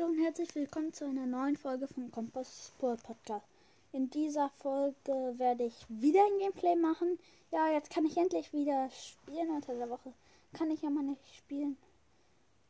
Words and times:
Hallo 0.00 0.12
und 0.12 0.22
herzlich 0.22 0.54
willkommen 0.54 0.94
zu 0.94 1.04
einer 1.04 1.26
neuen 1.26 1.56
Folge 1.56 1.86
vom 1.86 2.10
Kompass 2.10 2.68
Sport 2.68 3.02
Podcast. 3.02 3.44
In 3.92 4.08
dieser 4.08 4.48
Folge 4.48 5.34
werde 5.36 5.64
ich 5.64 5.74
wieder 5.88 6.24
ein 6.24 6.38
Gameplay 6.38 6.74
machen. 6.74 7.18
Ja, 7.50 7.70
jetzt 7.70 7.90
kann 7.90 8.06
ich 8.06 8.16
endlich 8.16 8.50
wieder 8.52 8.88
spielen. 8.90 9.50
Unter 9.50 9.74
der 9.74 9.90
Woche 9.90 10.12
kann 10.54 10.70
ich 10.70 10.80
ja 10.80 10.88
mal 10.88 11.02
nicht 11.02 11.20
spielen. 11.36 11.76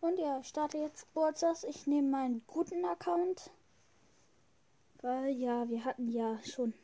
Und 0.00 0.18
ja, 0.18 0.42
starte 0.42 0.78
jetzt 0.78 1.02
Sportsers. 1.02 1.62
Ich 1.62 1.86
nehme 1.86 2.08
meinen 2.08 2.42
guten 2.48 2.84
Account. 2.84 3.50
Weil 5.00 5.30
ja, 5.30 5.68
wir 5.68 5.84
hatten 5.84 6.10
ja 6.10 6.36
schon 6.42 6.74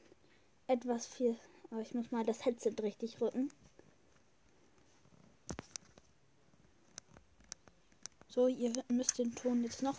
etwas 0.68 1.06
viel. 1.06 1.36
Aber 1.72 1.80
ich 1.80 1.92
muss 1.92 2.12
mal 2.12 2.24
das 2.24 2.44
Headset 2.44 2.74
richtig 2.82 3.20
rücken. 3.20 3.50
So, 8.28 8.46
ihr 8.46 8.72
müsst 8.88 9.18
den 9.18 9.34
Ton 9.34 9.64
jetzt 9.64 9.82
noch 9.82 9.96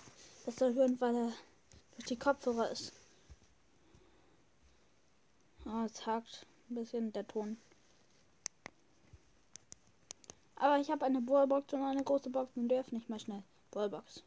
besser 0.48 0.74
hören, 0.74 0.96
weil 1.02 1.14
er 1.14 1.34
durch 1.96 2.06
die 2.06 2.18
Kopfhörer 2.18 2.72
ist. 2.72 2.94
Oh, 5.66 5.84
es 5.84 6.05
hakt 6.05 6.48
ein 6.70 6.76
bisschen 6.76 7.12
der 7.12 7.28
Ton. 7.28 7.58
Aber 10.55 10.80
ich 10.80 10.90
habe 10.90 11.04
eine 11.04 11.20
Ballbox 11.20 11.74
und 11.74 11.84
eine 11.84 12.02
große 12.02 12.30
Box 12.30 12.50
und 12.55 12.70
der 12.70 12.86
nicht 12.91 13.10
mehr 13.10 13.20
schnell. 13.20 13.44
Ballbox. 13.72 14.24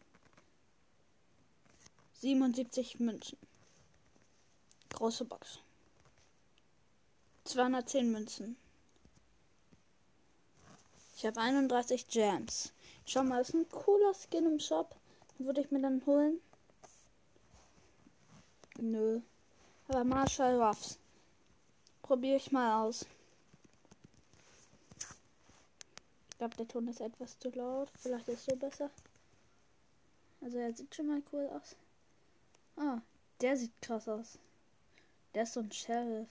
77 2.20 3.00
Münzen. 3.00 3.38
Große 4.90 5.24
Box. 5.24 5.60
210 7.44 8.12
Münzen. 8.12 8.56
Ich 11.16 11.24
habe 11.24 11.40
31 11.40 12.08
Gems. 12.08 12.74
Schau 13.06 13.24
mal, 13.24 13.40
ist 13.40 13.54
ein 13.54 13.66
cooler 13.70 14.12
Skin 14.12 14.44
im 14.44 14.60
Shop. 14.60 14.99
Würde 15.42 15.62
ich 15.62 15.70
mir 15.70 15.80
dann 15.80 16.04
holen? 16.04 16.38
Nö. 18.78 19.22
Aber 19.88 20.04
Marshall 20.04 20.60
Ruffs. 20.60 20.98
Probiere 22.02 22.36
ich 22.36 22.52
mal 22.52 22.84
aus. 22.84 23.06
Ich 26.28 26.36
glaube, 26.36 26.56
der 26.56 26.68
Ton 26.68 26.88
ist 26.88 27.00
etwas 27.00 27.38
zu 27.38 27.48
laut. 27.50 27.90
Vielleicht 27.98 28.28
ist 28.28 28.44
so 28.44 28.54
besser. 28.54 28.90
Also 30.42 30.58
er 30.58 30.74
sieht 30.74 30.94
schon 30.94 31.06
mal 31.06 31.22
cool 31.32 31.48
aus. 31.48 31.74
Ah, 32.76 33.00
der 33.40 33.56
sieht 33.56 33.72
krass 33.80 34.08
aus. 34.08 34.38
Der 35.34 35.44
ist 35.44 35.54
so 35.54 35.60
ein 35.60 35.72
Sheriff. 35.72 36.28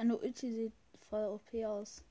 Seine 0.00 0.16
Ulti 0.16 0.50
sieht 0.50 0.72
voll 1.10 1.26
OP 1.26 1.62
aus. 1.66 2.02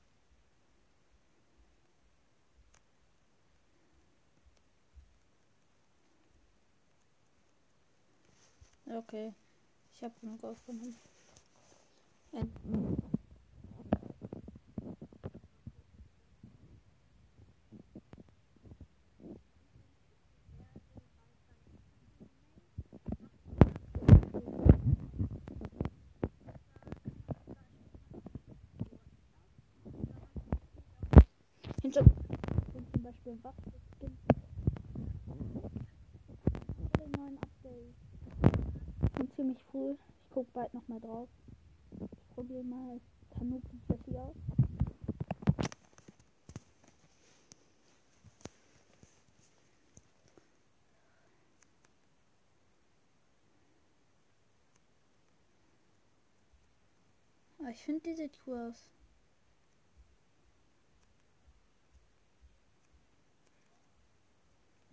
Okay, 8.86 9.34
ich 9.92 10.04
habe 10.04 10.14
genug 10.20 10.44
aufgenommen. 10.44 10.96
Ja. 12.30 13.09
Ziemlich 39.40 39.64
cool. 39.72 39.96
Ich 40.22 40.30
guck 40.30 40.52
bald 40.52 40.74
noch 40.74 40.86
mal 40.86 41.00
drauf. 41.00 41.28
Ich 41.98 42.34
probiere 42.34 42.62
mal 42.62 43.00
Tanuki 43.30 43.80
Jessie 43.88 44.18
aus. 44.18 44.36
Aber 57.58 57.70
ich 57.70 57.82
finde, 57.82 58.02
die 58.02 58.14
sieht 58.14 58.38
cool 58.46 58.58
aus. 58.58 58.90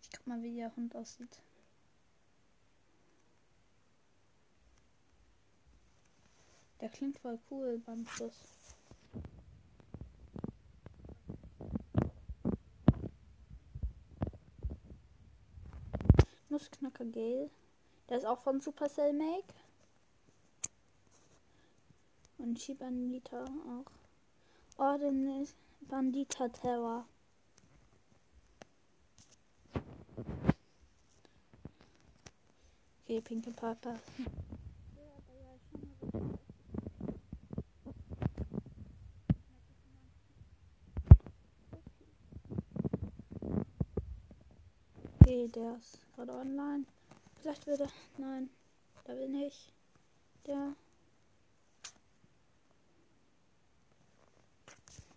Ich 0.01 0.11
guck 0.11 0.16
mal, 0.27 0.41
wie 0.43 0.55
der 0.55 0.75
Hund 0.75 0.95
aussieht. 0.95 1.41
Der 6.81 6.89
klingt 6.89 7.17
voll 7.19 7.39
cool 7.49 7.81
beim 7.85 8.05
Schuss. 8.05 8.75
Nussknacker 16.49 17.05
Gale. 17.05 17.49
Der 18.09 18.17
ist 18.17 18.25
auch 18.25 18.39
von 18.39 18.61
Supercell 18.61 19.13
Make. 19.13 19.53
Und 22.37 22.59
Shibanita 22.59 23.43
auch. 23.43 23.91
Oh, 24.77 24.97
den 24.97 25.47
Bandita 25.81 26.47
Terror. 26.49 27.05
Okay, 33.03 33.21
pinke 33.21 33.51
Papa. 33.51 33.99
Okay, 45.21 45.47
der 45.49 45.75
ist 45.77 45.99
gerade 46.15 46.31
online. 46.33 46.85
Vielleicht 47.41 47.67
wird 47.67 47.81
er. 47.81 47.89
Nein, 48.17 48.49
da 49.05 49.13
will 49.15 49.29
nicht. 49.29 49.71
Der. 50.47 50.73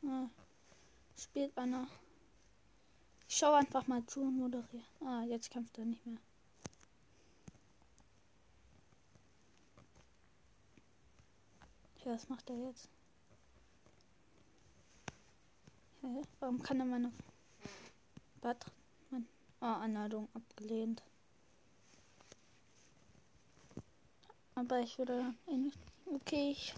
Ah, 0.06 0.28
spielt 1.16 1.56
einer. 1.56 1.86
Ich 3.30 3.36
schaue 3.36 3.58
einfach 3.58 3.86
mal 3.86 4.04
zu 4.06 4.22
und 4.22 4.38
moderiere. 4.38 4.82
Ah, 5.02 5.22
jetzt 5.22 5.50
kämpft 5.50 5.78
er 5.78 5.84
nicht 5.84 6.04
mehr. 6.04 6.18
Ja, 12.04 12.12
was 12.12 12.28
macht 12.28 12.50
er 12.50 12.56
jetzt? 12.56 12.88
Hä? 16.00 16.22
Warum 16.40 16.60
kann 16.60 16.80
er 16.80 16.86
meine 16.86 17.12
Bad 18.40 18.66
mein 19.10 19.28
oh, 19.60 19.66
Anladung 19.66 20.28
abgelehnt? 20.34 21.00
Aber 24.56 24.80
ich 24.80 24.98
würde 24.98 25.32
okay, 26.06 26.50
ich, 26.50 26.74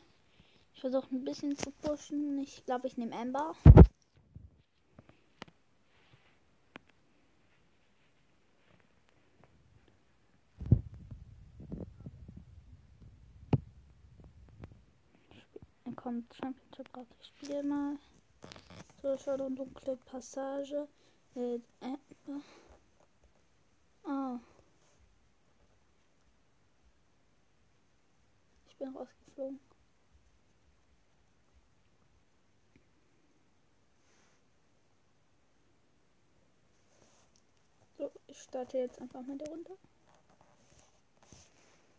ich 0.75 0.81
versuche 0.83 1.09
ein 1.13 1.25
bisschen 1.25 1.57
zu 1.57 1.71
pushen. 1.71 2.37
Ich 2.43 2.63
glaube, 2.67 2.89
ich 2.89 2.99
nehme 2.99 3.17
Amber. 3.17 3.57
Kommt 16.13 16.35
Championship 16.35 16.97
raus. 16.97 17.07
Ich 17.21 17.29
spiele 17.29 17.63
mal. 17.63 17.97
So, 19.01 19.17
Shadow 19.17 19.47
und 19.47 19.57
dunkle 19.57 19.97
Passage. 19.97 20.87
Äh, 21.35 21.55
äh, 21.55 21.97
oh. 24.05 24.39
Ich 28.69 28.77
bin 28.77 28.89
rausgeflogen. 28.95 29.61
So, 37.97 38.11
ich 38.27 38.39
starte 38.43 38.79
jetzt 38.79 39.01
einfach 39.01 39.23
mal 39.23 39.39
der 39.39 39.49
Runde. 39.49 39.79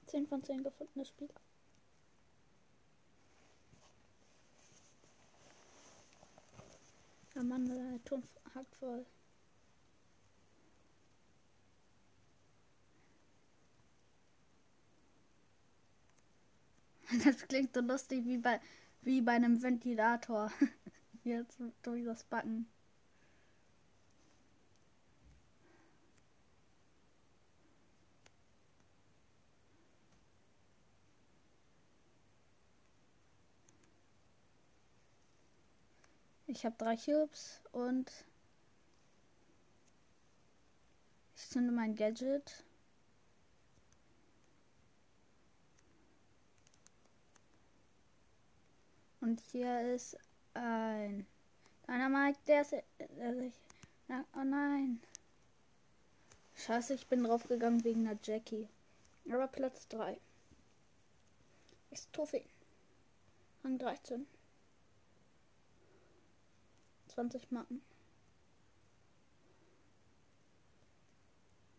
10 0.06 0.27
von 0.27 0.44
10 0.44 0.63
gefundene 0.63 1.06
Spieler. 1.06 1.33
Mann, 7.54 7.68
der 7.68 8.04
Ton 8.04 8.24
hackt 8.56 8.76
voll. 8.78 9.06
Das 17.24 17.48
klingt 17.48 17.74
so 17.74 17.82
lustig 17.82 18.26
wie 18.26 18.38
bei 18.38 18.60
Wie 19.02 19.22
bei 19.22 19.34
einem 19.34 19.62
Ventilator. 19.62 20.52
Jetzt 21.24 21.62
durch 21.84 22.04
das 22.06 22.24
Backen. 22.26 22.68
Ich 36.56 36.66
habe 36.66 36.76
drei 36.78 36.96
Cubes 36.96 37.62
und 37.72 38.12
ich 41.36 41.50
zünde 41.50 41.72
mein 41.72 41.96
Gadget. 41.96 42.64
Und 49.20 49.42
hier 49.52 49.96
ist 49.96 50.16
ein 50.54 51.26
Dynamite, 51.88 52.40
der 52.46 52.62
ist. 52.62 52.70
Sich, 52.70 53.54
oh 54.36 54.44
nein. 54.44 55.02
Scheiße, 56.56 56.94
ich 56.94 57.08
bin 57.08 57.24
draufgegangen 57.24 57.84
wegen 57.84 58.06
der 58.06 58.20
Jackie. 58.22 58.70
Aber 59.28 59.48
Platz 59.48 59.88
3. 59.88 60.20
Ist 61.90 62.14
Trophäen. 62.14 62.48
Rang 63.64 63.80
13. 63.80 64.28
20 67.13 67.51
Marken. 67.51 67.81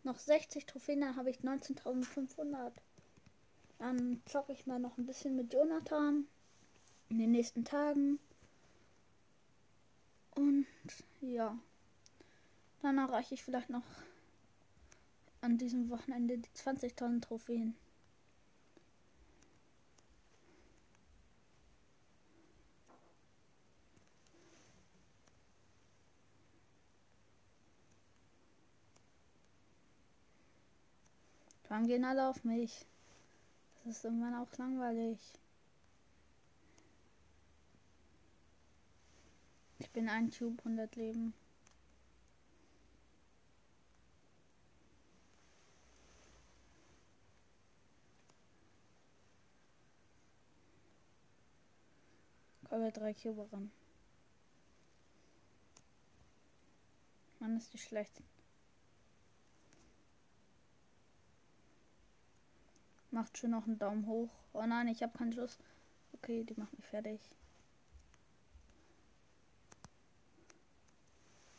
Noch 0.05 0.19
60 0.19 0.67
Trophäen, 0.67 1.01
dann 1.01 1.17
habe 1.17 1.31
ich 1.31 1.39
19.500. 1.39 2.73
Dann 3.79 4.23
zocke 4.27 4.53
ich 4.53 4.67
mal 4.67 4.79
noch 4.79 4.99
ein 4.99 5.07
bisschen 5.07 5.35
mit 5.37 5.53
Jonathan 5.53 6.27
in 7.09 7.19
den 7.19 7.33
nächsten 7.33 7.65
Tagen. 7.65 8.19
Und 10.35 10.67
ja, 11.21 11.59
dann 12.83 12.99
erreiche 12.99 13.35
ich 13.35 13.43
vielleicht 13.43 13.71
noch 13.71 13.85
an 15.41 15.59
diesem 15.59 15.91
Wochenende 15.91 16.39
die 16.39 16.51
20.000 16.51 17.23
Trophäen. 17.23 17.75
Dann 31.75 31.89
gehen 31.89 32.05
alle 32.05 32.29
auf 32.29 32.45
mich. 32.45 32.87
Das 33.83 33.97
ist 33.97 34.05
irgendwann 34.05 34.37
auch 34.37 34.57
langweilig. 34.59 35.19
Ich 39.81 39.91
bin 39.91 40.09
ein 40.09 40.31
Tube 40.31 40.57
100 40.61 40.95
Leben. 40.95 41.35
Kommen 52.69 52.85
wir 52.85 52.93
drei 52.93 53.15
Cube 53.15 53.49
ran. 53.53 53.73
Mann, 57.41 57.57
ist 57.57 57.73
die 57.73 57.79
schlecht. 57.79 58.23
Macht 63.15 63.39
schon 63.39 63.51
noch 63.51 63.65
einen 63.65 63.79
Daumen 63.79 64.09
hoch. 64.09 64.29
Oh 64.55 64.67
nein, 64.67 64.89
ich 64.89 65.01
habe 65.01 65.17
keinen 65.17 65.33
Schuss. 65.33 65.57
Okay, 66.15 66.43
die 66.43 66.59
macht 66.59 66.77
mich 66.77 66.85
fertig. 66.85 67.21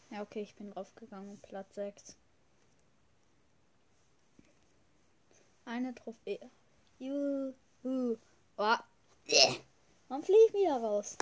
Ja, 0.10 0.22
okay, 0.22 0.42
ich 0.42 0.54
bin 0.56 0.70
draufgegangen. 0.70 1.40
Platz 1.40 1.76
6. 1.76 2.18
Eine 5.64 5.96
Trophäe. 5.96 6.52
Juhu. 7.00 7.54
Oh. 8.58 8.76
Warum 10.10 10.24
fliege 10.24 10.42
ich 10.50 10.54
wieder 10.56 10.76
raus? 10.76 11.18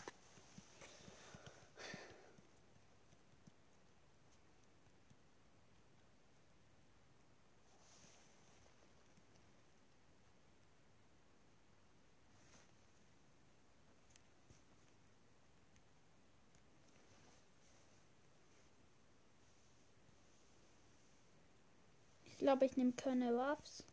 Glaube, 22.43 22.65
ich 22.65 22.75
nehme 22.75 22.91
keine 22.91 23.33
Ruffs. 23.33 23.85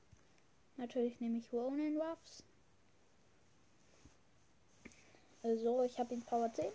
Natürlich 0.77 1.21
nehme 1.21 1.39
ich 1.39 1.53
Ronin 1.53 2.01
Ruffs. 2.01 2.43
Also, 5.43 5.85
ich 5.85 5.99
habe 5.99 6.15
ihn 6.15 6.23
Power 6.23 6.53
10 6.53 6.67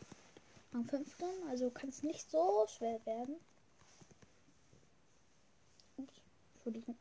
am 0.74 0.86
5. 0.86 1.06
Also 1.50 1.70
kann 1.70 1.90
es 1.90 2.02
nicht 2.02 2.32
so 2.32 2.66
schwer 2.68 3.06
werden. 3.06 3.36
Ups, 5.98 6.14
Entschuldigung. 6.56 6.98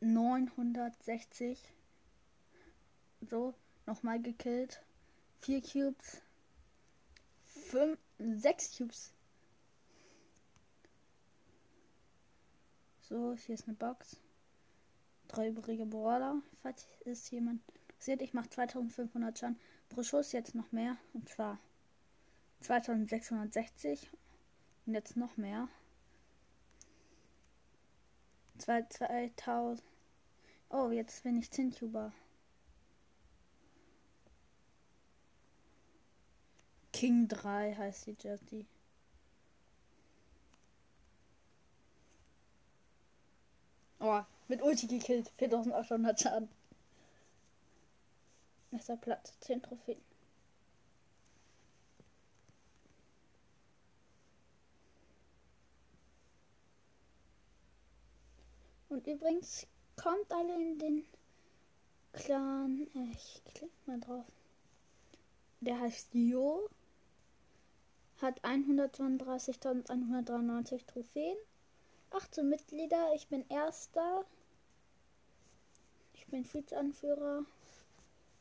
1960. 0.00 1.58
So, 3.22 3.54
nochmal 3.86 4.20
gekillt. 4.20 4.82
Vier 5.40 5.62
Cubes 5.62 6.20
fünf, 7.66 7.98
sechs 8.18 8.76
Cubes. 8.76 9.12
So, 13.00 13.34
hier 13.34 13.54
ist 13.54 13.66
eine 13.66 13.76
Box. 13.76 14.20
Drei 15.28 15.48
übrige 15.48 15.86
Brawler. 15.86 16.42
Falls 16.62 16.86
ist 17.04 17.30
jemand 17.30 17.60
sieht, 17.98 18.22
ich 18.22 18.34
mache 18.34 18.50
2500 18.50 19.38
Schaden 19.38 19.58
pro 19.88 20.02
Schuss, 20.02 20.32
jetzt 20.32 20.54
noch 20.54 20.70
mehr. 20.72 20.96
Und 21.12 21.28
zwar 21.28 21.58
2660. 22.60 24.10
Und 24.86 24.94
jetzt 24.94 25.16
noch 25.16 25.36
mehr. 25.36 25.68
2000. 28.58 29.82
Oh, 30.70 30.90
jetzt 30.90 31.22
bin 31.22 31.36
ich 31.36 31.50
10 31.50 31.72
Cuber. 31.72 32.12
King 36.96 37.28
3 37.28 37.74
heißt 37.74 38.06
die 38.06 38.16
Jetty. 38.18 38.64
Oh, 44.00 44.22
mit 44.48 44.62
Ulti 44.62 44.86
gekillt. 44.86 45.30
4800 45.36 46.18
Schaden. 46.18 46.48
Nächster 48.70 48.96
Platz. 48.96 49.38
10 49.40 49.62
Trophäen. 49.62 50.00
Und 58.88 59.06
übrigens 59.06 59.66
kommt 59.96 60.32
alle 60.32 60.54
in 60.54 60.78
den 60.78 61.04
Clan. 62.14 62.88
Ich 63.12 63.42
klick 63.52 63.86
mal 63.86 64.00
drauf. 64.00 64.24
Der 65.60 65.78
heißt 65.78 66.14
Jo 66.14 66.70
hat 68.20 68.44
132.193 68.44 70.86
Trophäen. 70.86 71.36
18 72.10 72.48
Mitglieder, 72.48 73.12
ich 73.14 73.28
bin 73.28 73.44
Erster. 73.48 74.24
Ich 76.14 76.26
bin 76.26 76.50
Vizeanführer. 76.50 77.44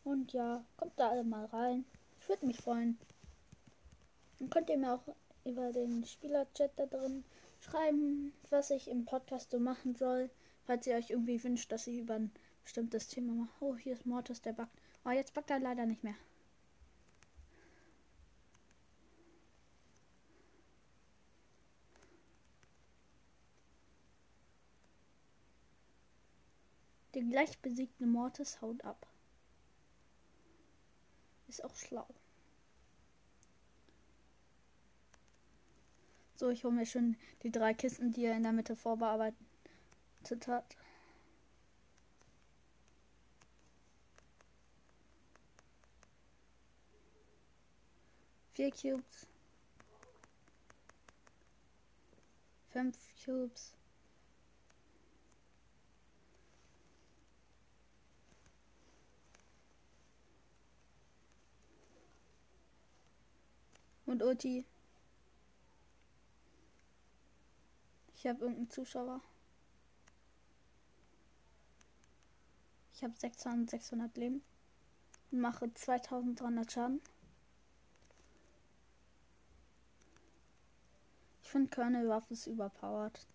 Und 0.04 0.34
ja, 0.34 0.64
kommt 0.78 1.00
da 1.00 1.10
alle 1.10 1.24
mal 1.24 1.46
rein. 1.46 1.86
Ich 2.20 2.30
würde 2.30 2.46
mich 2.46 2.58
freuen. 2.58 2.98
Dann 4.40 4.50
könnt 4.50 4.70
ihr 4.70 4.78
mir 4.78 4.94
auch 4.94 5.16
über 5.44 5.72
den 5.72 6.06
Spielerchat 6.06 6.72
da 6.78 6.86
drin 6.86 7.24
schreiben, 7.60 8.34
was 8.50 8.70
ich 8.70 8.90
im 8.90 9.06
Podcast 9.06 9.52
so 9.52 9.60
machen 9.60 9.96
soll. 9.96 10.30
Falls 10.66 10.88
ihr 10.88 10.96
euch 10.96 11.12
irgendwie 11.12 11.44
wünscht, 11.44 11.72
dass 11.72 11.88
ich 11.88 12.00
über 12.00 12.16
ein 12.16 12.32
bestimmtes 12.64 13.08
Thema 13.08 13.34
mache. 13.34 13.52
Oh, 13.60 13.76
hier 13.76 13.94
ist 13.94 14.06
Mortis, 14.06 14.42
der 14.42 14.54
backt. 14.54 14.78
Oh, 15.06 15.12
jetzt 15.12 15.34
backt 15.34 15.52
er 15.52 15.60
leider 15.60 15.86
nicht 15.86 16.04
mehr. 16.04 16.16
Der 27.16 27.24
gleich 27.24 27.58
besiegte 27.60 28.06
Mortis 28.06 28.62
haut 28.62 28.84
ab. 28.84 29.08
Ist 31.48 31.64
auch 31.64 31.74
schlau. 31.74 32.06
So, 36.36 36.50
ich 36.50 36.66
hole 36.66 36.74
mir 36.74 36.86
schon 36.86 37.16
die 37.44 37.52
drei 37.52 37.74
Kisten, 37.74 38.12
die 38.12 38.26
er 38.26 38.36
in 38.36 38.44
der 38.44 38.52
Mitte 38.52 38.76
vorbearbeitet 38.76 39.38
hat. 40.48 40.76
Vier 48.56 48.72
Cubes. 48.72 49.28
Fünf 52.72 52.98
Cubes. 53.24 53.74
Und 64.06 64.22
Ulti. 64.22 64.66
Ich 68.16 68.28
habe 68.28 68.42
irgendeinen 68.42 68.70
Zuschauer. 68.70 69.22
Ich 72.94 73.04
habe 73.04 73.14
6600 73.18 74.16
Leben 74.18 74.42
und 75.32 75.42
mache 75.42 75.72
2300 75.74 76.72
Schaden. 76.72 77.02
Ich 81.44 81.50
finde 81.50 81.70
Colonel 81.70 82.08
Waffe 82.10 82.34
ist 82.34 82.48
überpowered. 82.48 83.28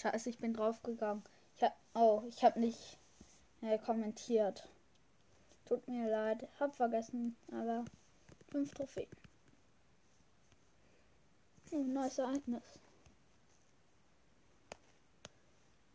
Scheiße, 0.00 0.30
ich 0.30 0.38
bin 0.38 0.54
draufgegangen. 0.54 1.22
Ich 1.56 1.62
hab, 1.62 1.76
oh, 1.92 2.22
ich 2.26 2.42
habe 2.42 2.58
nicht 2.58 2.96
äh, 3.60 3.76
kommentiert. 3.78 4.66
Tut 5.66 5.86
mir 5.88 6.08
leid, 6.08 6.48
hab 6.58 6.74
vergessen, 6.74 7.36
aber 7.52 7.84
fünf 8.50 8.72
Trophäen. 8.72 9.10
Oh, 11.72 11.82
neues 11.82 12.16
Ereignis. 12.16 12.62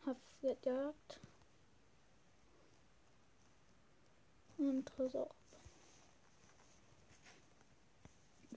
Hab 0.06 0.16
gejagt. 0.40 1.20
Und 4.56 4.86
Tresor. 4.86 5.34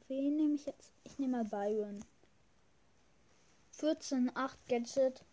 Wen 0.07 0.35
nehme 0.35 0.53
ich 0.53 0.67
jetzt? 0.67 0.93
Ich 1.05 1.17
nehme 1.17 1.43
mal 1.43 1.45
Byron. 1.45 2.05
14, 3.71 4.31
8 4.35 4.67
Gadget. 4.67 5.25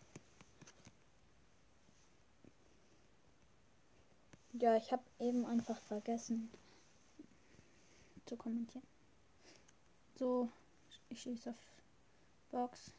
Ja, 4.59 4.75
ich 4.75 4.91
habe 4.91 5.03
eben 5.19 5.45
einfach 5.45 5.79
vergessen 5.81 6.49
zu 8.25 8.35
kommentieren. 8.35 8.85
So, 10.15 10.49
ich 11.09 11.21
schließe 11.21 11.51
auf 11.51 11.55
Box. 12.49 12.91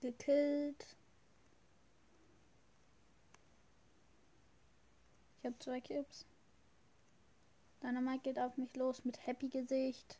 Gekillt. 0.00 0.86
Ich 5.46 5.48
habe 5.48 5.60
zwei 5.60 5.80
Cubes. 5.80 6.26
Dynamite 7.80 8.18
geht 8.24 8.38
auf 8.40 8.56
mich 8.56 8.74
los 8.74 9.04
mit 9.04 9.28
Happy 9.28 9.48
Gesicht. 9.48 10.18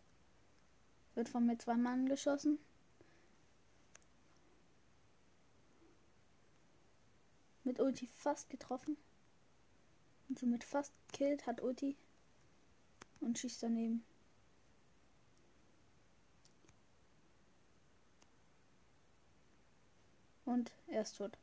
Wird 1.16 1.28
von 1.28 1.44
mir 1.44 1.58
zwei 1.58 1.74
Mann 1.74 2.08
geschossen. 2.08 2.60
Mit 7.64 7.80
Ulti 7.80 8.06
fast 8.06 8.50
getroffen. 8.50 8.96
Und 10.28 10.38
somit 10.38 10.62
fast 10.62 10.92
gekillt 11.08 11.44
hat 11.48 11.60
Ulti. 11.60 11.96
Und 13.18 13.36
schießt 13.36 13.64
daneben. 13.64 14.04
Und 20.44 20.70
er 20.86 21.02
ist 21.02 21.16
tot. 21.16 21.36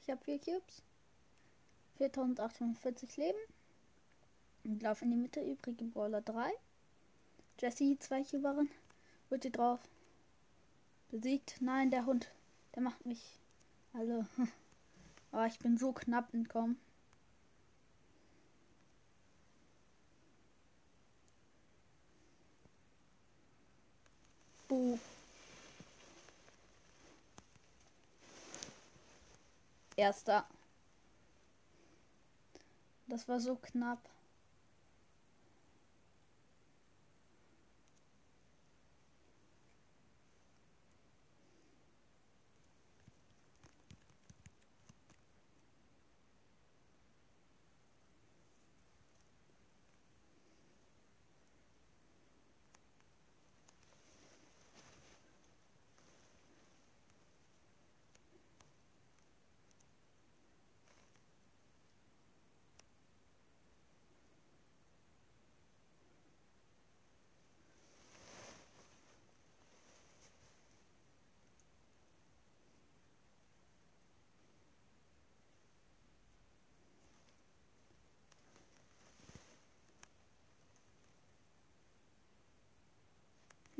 Ich 0.00 0.10
habe 0.10 0.24
vier 0.24 0.40
Cubes. 0.40 0.82
4840 1.98 3.16
Leben. 3.16 3.38
Und 4.64 4.82
lauf 4.82 5.02
in 5.02 5.10
die 5.10 5.16
Mitte, 5.16 5.40
übrige 5.40 5.84
Brawler 5.84 6.20
3. 6.22 6.50
Jessie, 7.60 7.98
zwei 7.98 8.22
Cuberin. 8.22 8.70
Wird 9.28 9.44
die 9.44 9.52
drauf. 9.52 9.80
Besiegt. 11.10 11.60
Nein, 11.60 11.90
der 11.90 12.06
Hund. 12.06 12.30
Der 12.74 12.82
macht 12.82 13.04
mich 13.06 13.38
alle. 13.92 14.26
Aber 15.32 15.46
ich 15.46 15.58
bin 15.58 15.78
so 15.78 15.92
knapp 15.92 16.32
entkommen. 16.34 16.78
Buh. 24.68 24.98
Erster. 29.96 30.46
Das 33.12 33.28
war 33.28 33.40
so 33.40 33.56
knapp. 33.56 34.08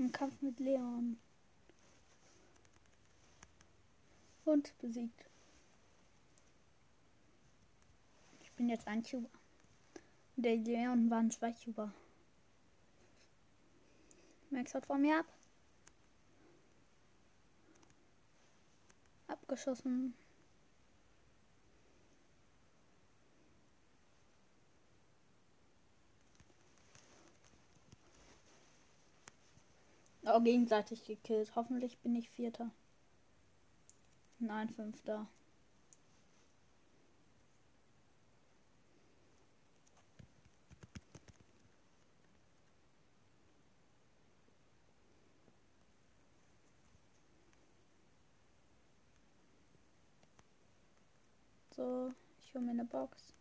Im 0.02 0.10
Kampf 0.10 0.42
mit 0.42 0.58
Leon. 0.58 1.16
Und 4.44 4.76
besiegt. 4.80 5.30
Ich 8.42 8.50
bin 8.54 8.68
jetzt 8.68 8.88
ein 8.88 9.04
Tuber. 9.04 9.30
Der 10.34 10.56
Leon 10.56 11.08
waren 11.08 11.30
zwei 11.30 11.52
Tuber. 11.52 11.94
Max 14.50 14.74
hat 14.74 14.86
von 14.86 15.00
mir 15.00 15.20
ab. 15.20 15.26
Abgeschossen. 19.28 20.14
Oh, 30.34 30.40
gegenseitig 30.40 31.04
gekillt. 31.04 31.54
Hoffentlich 31.56 31.98
bin 31.98 32.16
ich 32.16 32.30
Vierter. 32.30 32.70
Nein, 34.38 34.70
fünfter. 34.70 35.26
So, 51.76 52.12
ich 52.40 52.54
hole 52.54 52.64
mir 52.64 52.70
eine 52.70 52.84
Box. 52.86 53.34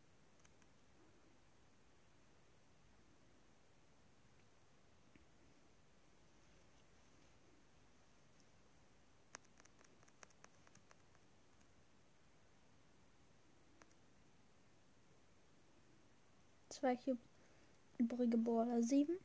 Zwei 16.81 16.97
übrige 17.99 18.39
Border 18.39 18.81
sieben. 18.81 19.19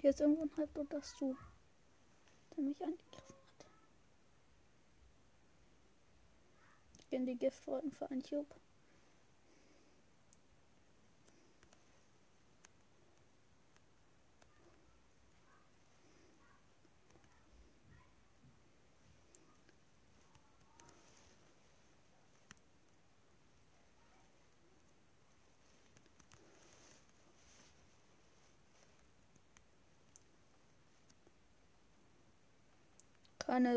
Hier 0.00 0.10
ist 0.10 0.20
irgendwo 0.20 0.42
ein 0.42 0.56
halbblotter 0.56 1.00
Stu, 1.00 1.36
der 2.56 2.64
mich 2.64 2.82
angegriffen 2.82 3.36
hat. 3.36 3.66
Ich 6.98 7.08
gehe 7.08 7.20
in 7.20 7.26
die 7.26 7.36
Giftwolken 7.38 7.92
für 7.92 8.10
einen 8.10 8.24
Cube. 8.24 8.52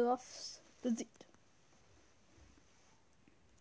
Ruffs 0.01 0.61
besiegt. 0.81 1.25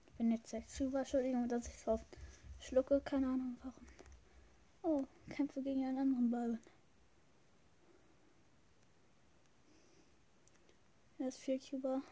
Ich 0.07 0.13
bin 0.19 0.31
jetzt 0.31 0.53
echt 0.53 0.71
super, 0.71 1.01
Entschuldigung, 1.01 1.49
dass 1.49 1.67
ich 1.67 1.89
oft 1.89 2.07
schlucke, 2.61 3.01
keine 3.01 3.27
Ahnung 3.27 3.57
warum. 3.63 3.87
Oh, 4.83 5.05
kämpfe 5.31 5.63
gegen 5.63 5.85
einen 5.85 5.99
anderen 5.99 6.31
Byron. 6.31 6.59
Er 11.19 11.29
ist 11.29 11.39
viel 11.39 11.59
Cuber. 11.59 12.03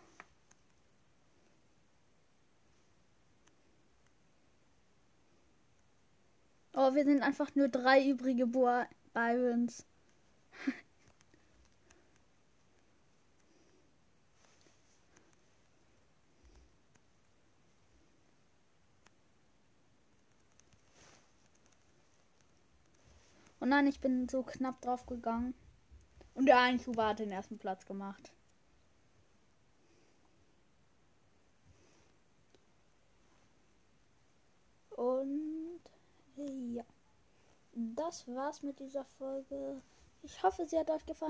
Oh, 6.74 6.94
wir 6.94 7.04
sind 7.04 7.22
einfach 7.22 7.54
nur 7.56 7.68
drei 7.68 8.08
übrige 8.08 8.46
Byrons. 8.46 9.84
Oh 23.60 23.66
nein, 23.66 23.86
ich 23.86 24.00
bin 24.00 24.28
so 24.28 24.42
knapp 24.42 24.80
drauf 24.80 25.06
gegangen. 25.06 25.54
Und 26.34 26.46
der 26.46 26.58
Einzuber 26.60 27.08
hat 27.08 27.18
den 27.18 27.30
ersten 27.30 27.58
Platz 27.58 27.84
gemacht. 27.84 28.32
Und 34.90 35.80
ja, 36.72 36.84
das 37.74 38.26
war's 38.28 38.62
mit 38.62 38.78
dieser 38.80 39.04
Folge. 39.04 39.82
Ich 40.22 40.42
hoffe, 40.42 40.66
sie 40.66 40.78
hat 40.78 40.90
euch 40.90 41.04
gefallen. 41.04 41.28